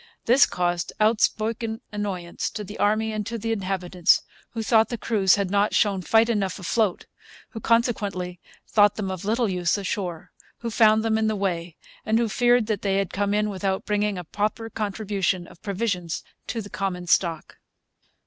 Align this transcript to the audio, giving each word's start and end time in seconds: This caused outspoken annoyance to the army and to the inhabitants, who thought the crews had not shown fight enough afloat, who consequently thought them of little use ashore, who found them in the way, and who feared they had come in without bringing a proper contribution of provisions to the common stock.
This 0.25 0.47
caused 0.47 0.91
outspoken 0.99 1.79
annoyance 1.91 2.49
to 2.49 2.63
the 2.63 2.79
army 2.79 3.13
and 3.13 3.23
to 3.27 3.37
the 3.37 3.51
inhabitants, 3.51 4.23
who 4.53 4.63
thought 4.63 4.89
the 4.89 4.97
crews 4.97 5.35
had 5.35 5.51
not 5.51 5.75
shown 5.75 6.01
fight 6.01 6.27
enough 6.27 6.57
afloat, 6.57 7.05
who 7.49 7.59
consequently 7.59 8.39
thought 8.67 8.95
them 8.95 9.11
of 9.11 9.25
little 9.25 9.47
use 9.47 9.77
ashore, 9.77 10.31
who 10.61 10.71
found 10.71 11.03
them 11.05 11.19
in 11.19 11.27
the 11.27 11.35
way, 11.35 11.77
and 12.03 12.17
who 12.17 12.29
feared 12.29 12.65
they 12.65 12.95
had 12.97 13.13
come 13.13 13.31
in 13.35 13.47
without 13.51 13.85
bringing 13.85 14.17
a 14.17 14.23
proper 14.23 14.71
contribution 14.71 15.45
of 15.45 15.61
provisions 15.61 16.23
to 16.47 16.63
the 16.63 16.69
common 16.71 17.05
stock. 17.05 17.57